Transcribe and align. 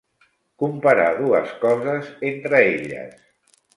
Comparar 0.61 1.11
dues 1.19 1.53
coses 1.65 2.09
entre 2.31 2.63
elles. 2.71 3.23